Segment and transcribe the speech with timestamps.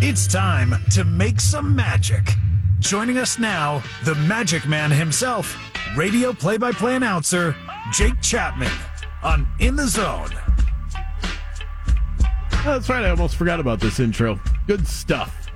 [0.00, 2.22] It's time to make some magic.
[2.78, 5.58] Joining us now, the Magic Man himself,
[5.96, 7.56] radio play by play announcer,
[7.92, 8.70] Jake Chapman,
[9.24, 10.30] on In the Zone.
[12.52, 13.04] Oh, that's right.
[13.04, 14.38] I almost forgot about this intro.
[14.68, 15.50] Good stuff.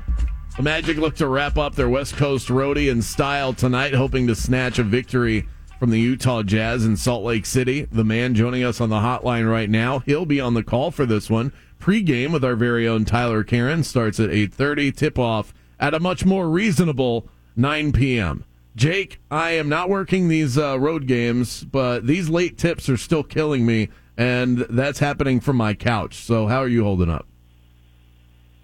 [0.56, 4.34] The Magic look to wrap up their West Coast roadie in style tonight, hoping to
[4.34, 5.46] snatch a victory
[5.83, 7.89] from the Utah Jazz in Salt Lake City.
[7.91, 11.05] The man joining us on the hotline right now, he'll be on the call for
[11.05, 11.53] this one.
[11.80, 14.95] Pre-game with our very own Tyler Karen starts at 8:30.
[14.95, 18.45] Tip-off at a much more reasonable 9 p.m.
[18.77, 23.25] Jake, I am not working these uh, road games, but these late tips are still
[23.25, 26.14] killing me, and that's happening from my couch.
[26.14, 27.27] So, how are you holding up?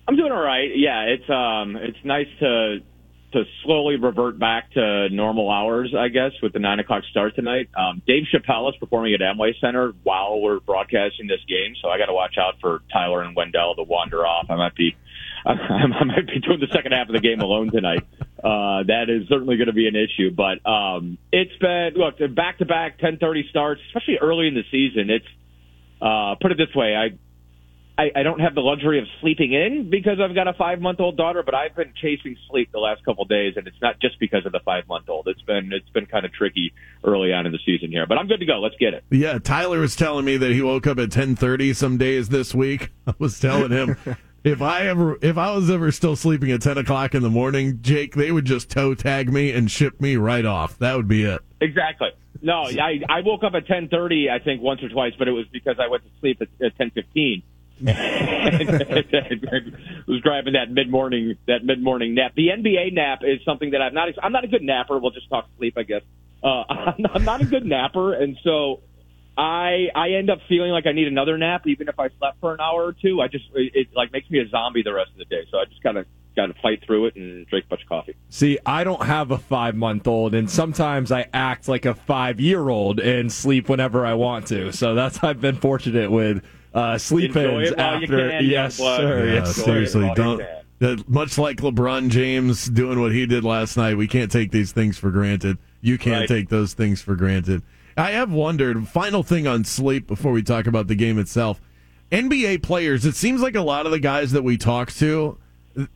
[0.07, 0.71] I'm doing all right.
[0.73, 2.79] Yeah, it's um, it's nice to
[3.33, 7.69] to slowly revert back to normal hours, I guess, with the nine o'clock start tonight.
[7.77, 11.99] Um, Dave Chappelle is performing at Amway Center while we're broadcasting this game, so I
[11.99, 14.47] got to watch out for Tyler and Wendell to wander off.
[14.49, 14.97] I might be,
[15.47, 18.07] I might be doing the second half of the game alone tonight.
[18.39, 22.59] Uh, that is certainly going to be an issue, but um, it's been look back
[22.59, 25.11] to back 10:30 starts, especially early in the season.
[25.11, 25.27] It's
[26.01, 27.19] uh, put it this way, I
[27.99, 31.01] I, I don't have the luxury of sleeping in because I've got a five month
[31.01, 33.99] old daughter, but I've been chasing sleep the last couple of days, and it's not
[34.01, 35.27] just because of the five month old.
[35.27, 38.29] It's been it's been kind of tricky early on in the season here, but I'm
[38.29, 38.61] good to go.
[38.61, 39.03] Let's get it.
[39.11, 42.91] Yeah, Tyler was telling me that he woke up at 10:30 some days this week.
[43.07, 43.97] I was telling him.
[44.45, 47.81] If I ever, if I was ever still sleeping at ten o'clock in the morning,
[47.83, 50.79] Jake, they would just toe tag me and ship me right off.
[50.79, 51.41] That would be it.
[51.61, 52.11] Exactly.
[52.41, 55.33] No, I I woke up at ten thirty, I think once or twice, but it
[55.33, 57.43] was because I went to sleep at, at ten fifteen
[60.07, 62.33] was grabbing that mid morning that mid morning nap.
[62.35, 64.09] The NBA nap is something that I'm not.
[64.23, 64.99] I'm not a good napper.
[64.99, 66.03] We'll just talk sleep, I guess.
[66.43, 68.81] Uh, I'm, not, I'm not a good napper, and so
[69.37, 72.55] I I end up feeling like I need another nap, even if I slept for
[72.55, 73.21] an hour or two.
[73.21, 75.47] I just it, it like makes me a zombie the rest of the day.
[75.51, 78.15] So I just gotta gotta fight through it and drink a bunch of coffee.
[78.31, 82.41] See, I don't have a five month old, and sometimes I act like a five
[82.41, 84.73] year old and sleep whenever I want to.
[84.73, 86.45] So that's I've been fortunate with
[86.75, 88.31] uh, sleep ins after.
[88.31, 89.27] Can, yes, sir.
[89.27, 90.43] Yeah, yes, seriously, don't.
[91.09, 94.97] Much like LeBron James doing what he did last night, we can't take these things
[94.97, 95.59] for granted.
[95.81, 96.29] You can't Right.
[96.29, 97.63] take those things for granted.
[97.97, 98.87] I have wondered.
[98.87, 101.61] Final thing on sleep before we talk about the game itself.
[102.13, 103.05] NBA players.
[103.05, 105.37] It seems like a lot of the guys that we talk to,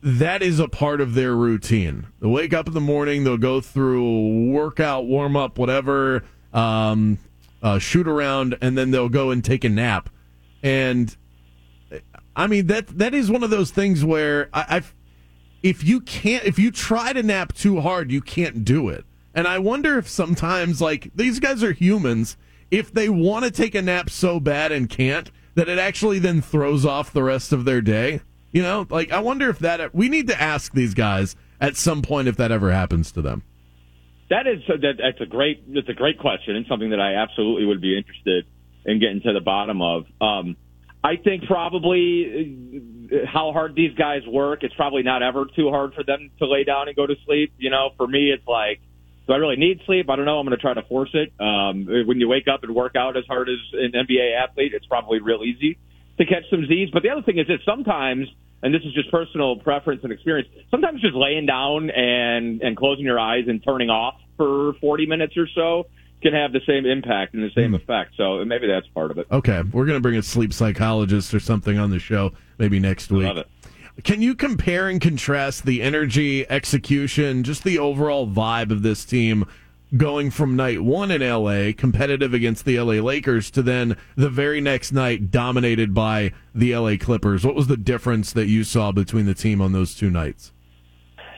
[0.01, 2.05] that is a part of their routine.
[2.19, 3.23] They wake up in the morning.
[3.23, 6.23] They'll go through workout, warm up, whatever,
[6.53, 7.17] um,
[7.61, 10.09] uh, shoot around, and then they'll go and take a nap.
[10.63, 11.15] And
[12.35, 14.95] I mean that that is one of those things where I, I've
[15.61, 19.05] if you can't if you try to nap too hard, you can't do it.
[19.35, 22.37] And I wonder if sometimes like these guys are humans,
[22.71, 26.41] if they want to take a nap so bad and can't, that it actually then
[26.41, 28.21] throws off the rest of their day.
[28.51, 32.01] You know, like I wonder if that we need to ask these guys at some
[32.01, 33.43] point if that ever happens to them.
[34.29, 37.65] That is that, that's a great that's a great question and something that I absolutely
[37.65, 38.45] would be interested
[38.85, 40.05] in getting to the bottom of.
[40.21, 40.57] Um,
[41.03, 44.63] I think probably uh, how hard these guys work.
[44.63, 47.53] It's probably not ever too hard for them to lay down and go to sleep.
[47.57, 48.79] You know, for me, it's like,
[49.27, 50.09] do I really need sleep?
[50.09, 50.39] I don't know.
[50.39, 51.33] I'm going to try to force it.
[51.39, 54.85] Um, when you wake up and work out as hard as an NBA athlete, it's
[54.85, 55.77] probably real easy
[56.17, 56.89] to catch some Z's.
[56.91, 58.27] But the other thing is that sometimes,
[58.61, 63.05] and this is just personal preference and experience, sometimes just laying down and and closing
[63.05, 65.85] your eyes and turning off for 40 minutes or so
[66.23, 67.75] can have the same impact and the same hmm.
[67.75, 68.13] effect.
[68.17, 69.27] So maybe that's part of it.
[69.31, 73.11] Okay, we're going to bring a sleep psychologist or something on the show maybe next
[73.11, 73.27] week.
[73.27, 73.47] Love it.
[74.03, 79.45] Can you compare and contrast the energy, execution, just the overall vibe of this team
[79.95, 84.59] going from night one in LA, competitive against the LA Lakers, to then the very
[84.59, 87.45] next night dominated by the LA Clippers?
[87.45, 90.51] What was the difference that you saw between the team on those two nights?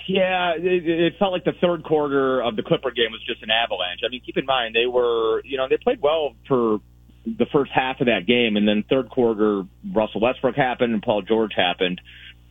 [0.08, 3.50] Yeah, it, it felt like the third quarter of the Clipper game was just an
[3.50, 4.02] avalanche.
[4.06, 6.80] I mean, keep in mind they were, you know, they played well for
[7.26, 11.24] the first half of that game, and then third quarter, Russell Westbrook happened and Paul
[11.24, 12.00] George happened.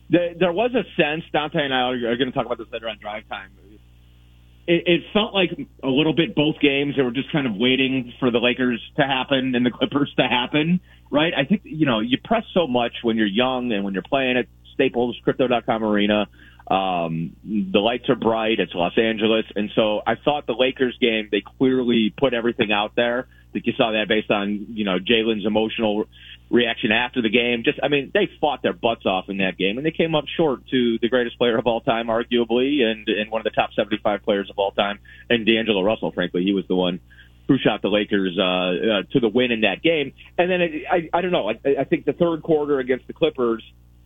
[0.09, 1.23] There, there was a sense.
[1.31, 3.51] Dante and I are going to talk about this later on drive time.
[4.67, 5.51] It, it felt like
[5.83, 6.95] a little bit both games.
[6.97, 10.23] They were just kind of waiting for the Lakers to happen and the Clippers to
[10.27, 11.33] happen, right?
[11.37, 14.37] I think you know you press so much when you're young and when you're playing
[14.37, 16.27] at Staples Crypto.com Arena.
[16.67, 18.59] Um, the lights are bright.
[18.59, 19.45] It's Los Angeles.
[19.55, 23.27] And so I thought the Lakers game, they clearly put everything out there.
[23.29, 26.05] I think you saw that based on, you know, Jalen's emotional
[26.49, 27.63] reaction after the game.
[27.63, 30.25] Just, I mean, they fought their butts off in that game and they came up
[30.35, 33.69] short to the greatest player of all time, arguably, and, and one of the top
[33.75, 34.99] 75 players of all time.
[35.29, 36.99] And D'Angelo Russell, frankly, he was the one
[37.47, 40.13] who shot the Lakers uh, uh, to the win in that game.
[40.37, 41.49] And then it, I, I don't know.
[41.49, 43.63] I, I think the third quarter against the Clippers,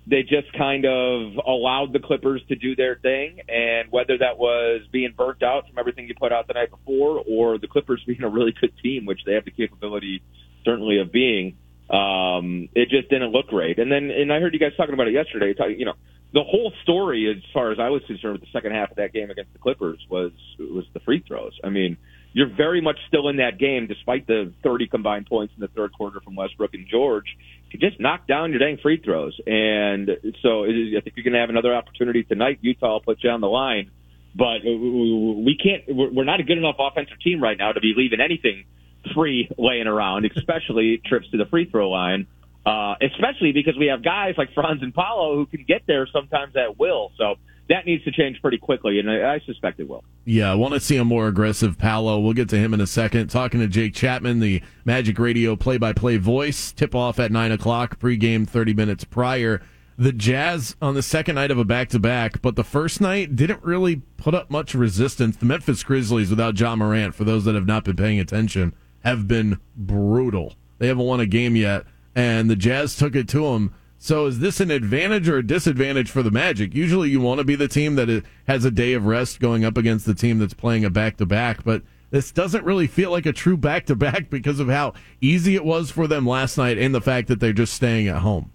[0.09, 4.81] they just kind of allowed the Clippers to do their thing, and whether that was
[4.91, 8.23] being burnt out from everything you put out the night before, or the Clippers being
[8.23, 10.21] a really good team, which they have the capability
[10.65, 11.55] certainly of being,
[11.89, 13.79] um, it just didn't look great.
[13.79, 15.53] And then, and I heard you guys talking about it yesterday.
[15.77, 15.93] you know,
[16.33, 19.13] the whole story, as far as I was concerned, with the second half of that
[19.13, 21.57] game against the Clippers was was the free throws.
[21.63, 21.97] I mean,
[22.33, 25.91] you're very much still in that game, despite the 30 combined points in the third
[25.93, 27.25] quarter from Westbrook and George.
[27.71, 30.09] You just knock down your dang free throws, and
[30.41, 32.59] so I think you're going to have another opportunity tonight.
[32.61, 33.91] Utah will put you on the line,
[34.35, 35.83] but we can't.
[35.87, 38.65] We're not a good enough offensive team right now to be leaving anything
[39.13, 42.27] free laying around, especially trips to the free throw line.
[42.65, 46.55] Uh, especially because we have guys like Franz and Paolo who can get there sometimes
[46.55, 47.11] at will.
[47.17, 47.35] So
[47.69, 50.03] that needs to change pretty quickly, and I, suspect it will.
[50.25, 52.19] Yeah, I want to see a more aggressive Paolo.
[52.19, 53.29] We'll get to him in a second.
[53.29, 56.71] Talking to Jake Chapman, the Magic Radio play-by-play voice.
[56.71, 57.99] Tip off at nine o'clock.
[57.99, 59.61] Pregame thirty minutes prior.
[59.97, 63.97] The Jazz on the second night of a back-to-back, but the first night didn't really
[64.17, 65.35] put up much resistance.
[65.35, 68.73] The Memphis Grizzlies, without Ja Morant, for those that have not been paying attention,
[69.03, 70.55] have been brutal.
[70.77, 73.73] They haven't won a game yet and the Jazz took it to them.
[74.01, 76.73] So is this an advantage or a disadvantage for the Magic?
[76.73, 79.77] Usually you want to be the team that has a day of rest going up
[79.77, 83.25] against the team that's playing a back to back, but this doesn't really feel like
[83.25, 86.77] a true back to back because of how easy it was for them last night
[86.77, 88.51] and the fact that they're just staying at home.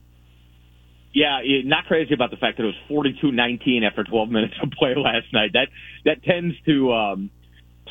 [1.13, 4.95] Yeah, not crazy about the fact that it was 42-19 after 12 minutes of play
[4.97, 5.53] last night.
[5.53, 5.69] That
[6.07, 7.31] that tends to um,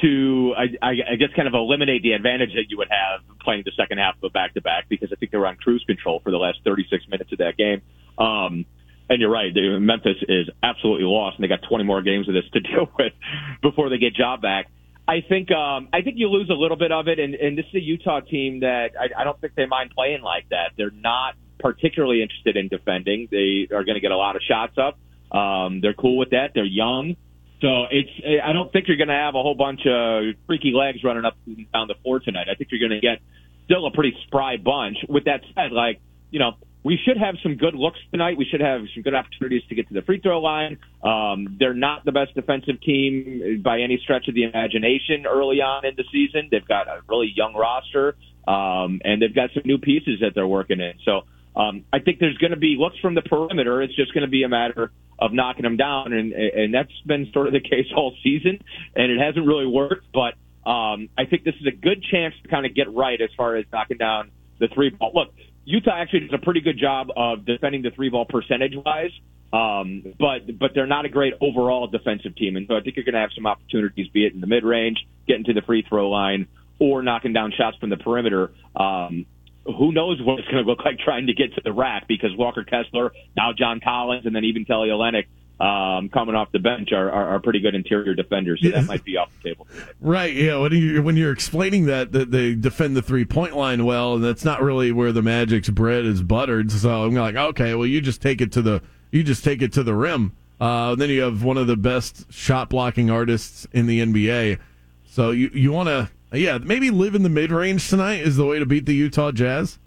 [0.02, 3.72] to, I, I guess, kind of eliminate the advantage that you would have playing the
[3.78, 6.20] second half of a back to back because I think they were on cruise control
[6.24, 7.82] for the last 36 minutes of that game.
[8.18, 8.66] Um,
[9.10, 12.46] and you're right, Memphis is absolutely lost, and they got 20 more games of this
[12.54, 13.14] to deal with
[13.62, 14.68] before they get Ja back.
[15.06, 17.66] I think um, I think you lose a little bit of it, and, and this
[17.66, 20.72] is a Utah team that I, I don't think they mind playing like that.
[20.78, 23.28] They're not particularly interested in defending.
[23.30, 24.98] They are going to get a lot of shots up.
[25.36, 26.52] Um, they're cool with that.
[26.56, 27.18] They're young.
[27.64, 28.10] So it's
[28.44, 31.38] I don't think you're going to have a whole bunch of freaky legs running up
[31.48, 32.48] and down the floor tonight.
[32.52, 33.20] I think you're going to get
[33.64, 34.98] still a pretty spry bunch.
[35.08, 38.38] With that said, like you know, we should have some good looks tonight.
[38.38, 40.78] We should have some good opportunities to get to the free throw line.
[41.02, 45.86] Um, they're not the best defensive team by any stretch of the imagination early on
[45.86, 46.50] in the season.
[46.52, 50.46] They've got a really young roster, um, and they've got some new pieces that they're
[50.46, 50.96] working in.
[51.06, 51.22] So
[51.56, 53.82] um, I think there's going to be looks from the perimeter.
[53.82, 57.32] It's just going to be a matter of knocking them down, and and that's been
[57.34, 58.60] sort of the case all season,
[58.96, 60.06] and it hasn't really worked.
[60.14, 60.34] But
[60.70, 63.56] um, I think this is a good chance to kind of get right as far
[63.56, 65.12] as knocking down the three ball.
[65.14, 65.34] Look,
[65.66, 69.12] Utah actually does a pretty good job of defending the three ball percentage wise,
[69.54, 73.06] um, but but they're not a great overall defensive team, and so I think you're
[73.06, 74.98] going to have some opportunities, be it in the mid range,
[75.28, 76.48] getting to the free throw line,
[76.80, 78.52] or knocking down shots from the perimeter.
[78.76, 79.26] Um,
[79.66, 82.36] who knows what it's going to look like trying to get to the rack because
[82.36, 85.26] Walker Kessler, now John Collins, and then even Kelly Olynyk
[85.60, 89.04] um, coming off the bench are, are, are, pretty good interior defenders, so that might
[89.06, 89.68] be off the table.
[90.02, 90.34] Right.
[90.34, 90.58] Yeah.
[90.58, 94.24] When, you, when you're explaining that, that they defend the three point line well, and
[94.24, 96.72] that's not really where the Magic's bread is buttered.
[96.72, 98.82] So I'm like, okay, well, you just take it to the
[99.12, 100.36] you just take it to the rim.
[100.60, 104.60] Uh, then you have one of the best shot blocking artists in the NBA.
[105.06, 108.46] So you you want to yeah, maybe live in the mid range tonight is the
[108.46, 109.80] way to beat the Utah Jazz.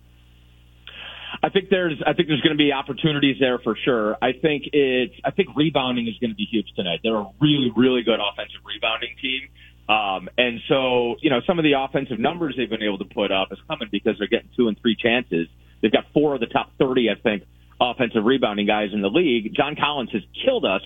[1.42, 4.16] I think there's I think there's going to be opportunities there for sure.
[4.22, 7.00] I think it's I think rebounding is going to be huge tonight.
[7.02, 9.48] They're a really really good offensive rebounding team.
[9.88, 13.30] Um, and so, you know, some of the offensive numbers they've been able to put
[13.30, 15.46] up is coming because they're getting two and three chances.
[15.80, 17.44] They've got four of the top 30, I think,
[17.80, 19.54] offensive rebounding guys in the league.
[19.54, 20.82] John Collins has killed us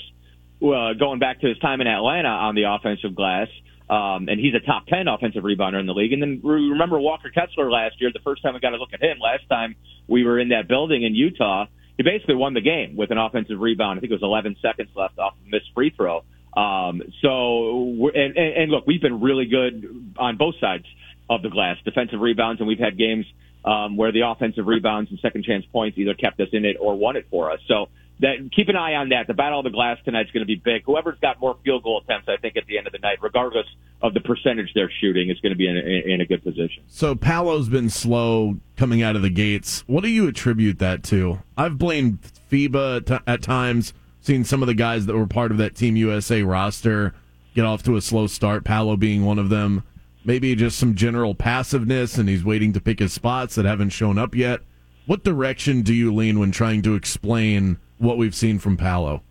[0.62, 3.48] uh, going back to his time in Atlanta on the offensive glass.
[3.90, 6.12] Um, and he's a top 10 offensive rebounder in the league.
[6.12, 9.02] And then remember Walker Kessler last year, the first time we got to look at
[9.02, 9.74] him, last time
[10.06, 11.66] we were in that building in Utah,
[11.96, 13.98] he basically won the game with an offensive rebound.
[13.98, 16.22] I think it was 11 seconds left off of a missed free throw.
[16.56, 20.84] Um, so, and, and look, we've been really good on both sides
[21.28, 23.26] of the glass, defensive rebounds, and we've had games
[23.64, 26.96] um, where the offensive rebounds and second chance points either kept us in it or
[26.96, 27.58] won it for us.
[27.66, 27.88] So
[28.20, 29.26] that keep an eye on that.
[29.26, 30.82] The battle of the glass tonight is going to be big.
[30.84, 33.66] Whoever's got more field goal attempts, I think, at the end of the night, regardless
[34.02, 36.82] of the percentage they're shooting, is going to be in a, in a good position.
[36.86, 39.84] So Paolo's been slow coming out of the gates.
[39.86, 41.40] What do you attribute that to?
[41.56, 43.94] I've blamed FIBA at times.
[44.20, 47.14] Seen some of the guys that were part of that Team USA roster
[47.54, 48.64] get off to a slow start.
[48.64, 49.82] Paolo being one of them.
[50.24, 54.18] Maybe just some general passiveness, and he's waiting to pick his spots that haven't shown
[54.18, 54.60] up yet.
[55.06, 57.78] What direction do you lean when trying to explain?
[58.00, 59.22] What we've seen from Paolo?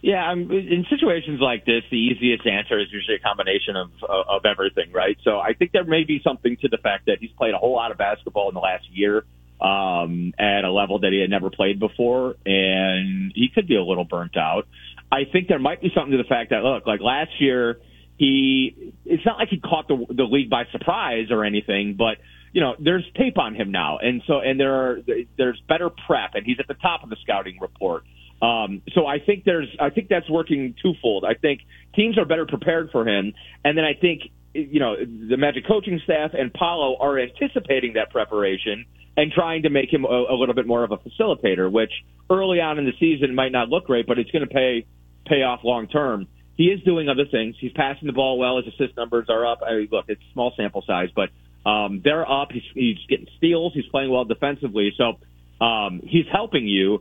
[0.00, 4.44] Yeah, I'm, in situations like this, the easiest answer is usually a combination of of
[4.44, 5.16] everything, right?
[5.22, 7.74] So I think there may be something to the fact that he's played a whole
[7.74, 9.24] lot of basketball in the last year.
[9.62, 13.82] um, at a level that he had never played before, and he could be a
[13.82, 14.66] little burnt out.
[15.10, 17.78] I think there might be something to the fact that look, like last year,
[18.18, 22.18] he it's not like he caught the the league by surprise or anything, but
[22.52, 24.98] you know, there's tape on him now, and so and there are
[25.38, 28.04] there's better prep, and he's at the top of the scouting report.
[28.42, 31.24] Um, so I think there's I think that's working twofold.
[31.24, 31.60] I think
[31.94, 33.32] teams are better prepared for him,
[33.64, 38.10] and then I think you know the Magic coaching staff and Paolo are anticipating that
[38.10, 38.84] preparation
[39.16, 41.92] and trying to make him a, a little bit more of a facilitator, which
[42.30, 44.86] early on in the season might not look great, but it's going to pay
[45.26, 46.26] pay off long term.
[46.54, 47.56] He is doing other things.
[47.58, 48.58] He's passing the ball well.
[48.58, 49.60] His assist numbers are up.
[49.66, 51.30] I mean, look, it's small sample size, but
[51.64, 52.48] um, they're up.
[52.52, 53.72] He's, he's getting steals.
[53.74, 54.92] He's playing well defensively.
[54.96, 57.00] So um, he's helping you.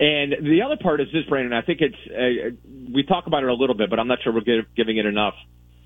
[0.00, 1.52] And the other part is this, Brandon.
[1.52, 2.56] I think it's uh,
[2.94, 5.06] we talk about it a little bit, but I'm not sure we're give, giving it
[5.06, 5.34] enough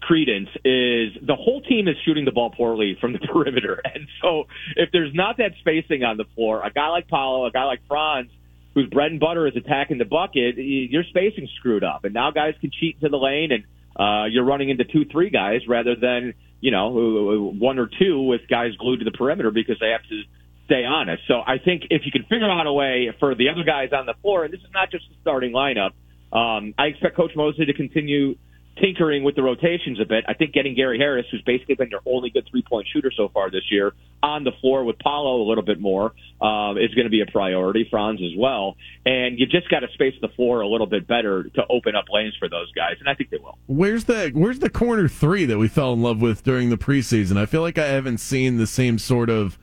[0.02, 0.50] credence.
[0.64, 4.44] Is the whole team is shooting the ball poorly from the perimeter, and so
[4.76, 7.80] if there's not that spacing on the floor, a guy like Paolo, a guy like
[7.88, 8.30] Franz,
[8.74, 12.52] whose bread and butter is attacking the bucket, your spacing screwed up, and now guys
[12.60, 13.64] can cheat into the lane, and
[13.96, 18.42] uh, you're running into two, three guys rather than you know, one or two with
[18.48, 20.22] guys glued to the perimeter because they have to
[20.64, 21.24] stay honest.
[21.26, 24.06] So I think if you can figure out a way for the other guys on
[24.06, 25.90] the floor, and this is not just the starting lineup,
[26.32, 28.36] um, I expect Coach Mosley to continue
[28.80, 30.24] tinkering with the rotations a bit.
[30.26, 33.28] I think getting Gary Harris, who's basically been your only good three point shooter so
[33.28, 37.04] far this year, on the floor with Paolo a little bit more um, is going
[37.04, 37.86] to be a priority.
[37.90, 41.44] Franz as well, and you just got to space the floor a little bit better
[41.44, 43.58] to open up lanes for those guys, and I think they will.
[43.66, 47.36] Where's the Where's the corner three that we fell in love with during the preseason?
[47.36, 49.58] I feel like I haven't seen the same sort of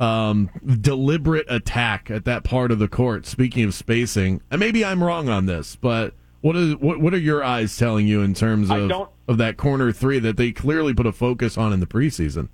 [0.00, 0.50] um,
[0.80, 3.26] deliberate attack at that part of the court.
[3.26, 7.18] Speaking of spacing, and maybe I'm wrong on this, but what is what what are
[7.18, 8.90] your eyes telling you in terms of
[9.26, 12.48] of that corner three that they clearly put a focus on in the preseason?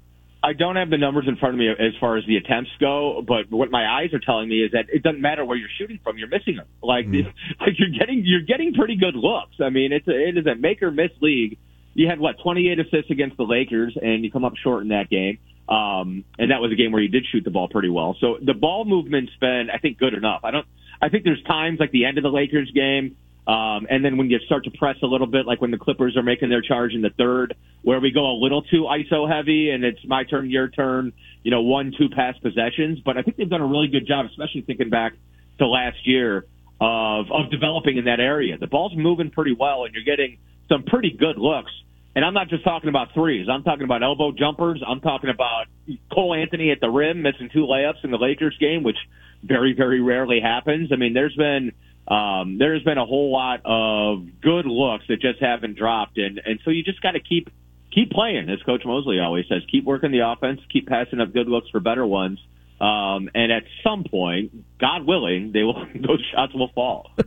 [0.45, 3.25] I don't have the numbers in front of me as far as the attempts go,
[3.27, 5.99] but what my eyes are telling me is that it doesn't matter where you're shooting
[6.05, 6.67] from, you're missing them.
[6.83, 7.25] Like, mm.
[7.61, 9.57] like you're getting you're getting pretty good looks.
[9.61, 11.59] I mean, it's a, it is a make or miss league.
[11.95, 15.09] You had what 28 assists against the Lakers, and you come up short in that
[15.09, 15.39] game.
[15.67, 18.15] Um, and that was a game where you did shoot the ball pretty well.
[18.21, 20.41] So the ball movement's been, I think, good enough.
[20.45, 20.67] I don't.
[21.01, 24.31] I think there's times like the end of the Lakers game um, and then when
[24.31, 26.93] you start to press a little bit, like when the Clippers are making their charge
[26.95, 30.49] in the third, where we go a little too ISO heavy and it's my turn,
[30.49, 33.01] your turn, you know, one, two pass possessions.
[33.05, 35.13] But I think they've done a really good job, especially thinking back
[35.59, 36.47] to last year
[36.81, 38.57] of, of developing in that area.
[38.57, 41.73] The ball's moving pretty well and you're getting some pretty good looks.
[42.17, 43.49] And I'm not just talking about threes.
[43.51, 44.83] I'm talking about elbow jumpers.
[44.87, 45.67] I'm talking about
[46.13, 48.97] Cole Anthony at the rim missing two layups in the Lakers game, which
[49.43, 50.91] very, very rarely happens.
[50.93, 51.73] I mean, there's been
[52.07, 56.61] um, there's been a whole lot of good looks that just haven't dropped, and and
[56.65, 57.49] so you just got to keep
[57.93, 59.63] keep playing, as Coach Mosley always says.
[59.71, 62.39] Keep working the offense, keep passing up good looks for better ones,
[62.81, 67.11] um, and at some point, God willing, they will those shots will fall.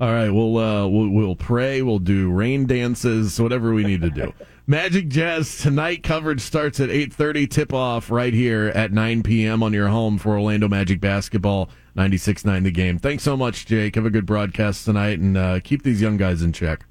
[0.00, 1.82] All right, we'll, uh, we'll we'll pray.
[1.82, 4.32] We'll do rain dances, whatever we need to do.
[4.66, 9.62] Magic Jazz tonight coverage starts at 8:30 tip off right here at 9 p.m.
[9.62, 12.98] on your home for Orlando Magic basketball 96.9 the game.
[12.98, 13.94] Thanks so much, Jake.
[13.94, 16.86] Have a good broadcast tonight and uh, keep these young guys in check.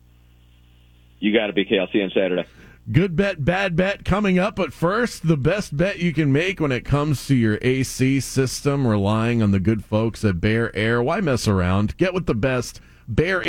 [1.19, 2.45] You got to be KLC on Saturday.
[2.91, 4.57] Good bet, bad bet coming up.
[4.57, 8.85] But first, the best bet you can make when it comes to your AC system,
[8.85, 11.01] relying on the good folks at Bear Air.
[11.01, 11.95] Why mess around?
[11.95, 12.81] Get with the best.
[13.07, 13.41] Bear